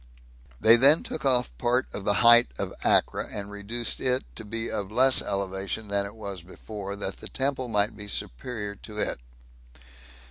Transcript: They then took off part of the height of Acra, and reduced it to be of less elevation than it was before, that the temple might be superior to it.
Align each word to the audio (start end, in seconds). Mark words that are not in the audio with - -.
They 0.59 0.77
then 0.77 1.03
took 1.03 1.25
off 1.25 1.55
part 1.59 1.85
of 1.93 2.05
the 2.05 2.15
height 2.25 2.47
of 2.57 2.73
Acra, 2.83 3.27
and 3.31 3.51
reduced 3.51 3.99
it 3.99 4.23
to 4.35 4.43
be 4.43 4.67
of 4.71 4.91
less 4.91 5.21
elevation 5.21 5.89
than 5.89 6.07
it 6.07 6.15
was 6.15 6.41
before, 6.41 6.95
that 6.95 7.17
the 7.17 7.27
temple 7.27 7.67
might 7.67 7.95
be 7.95 8.07
superior 8.07 8.73
to 8.77 8.97
it. 8.97 9.19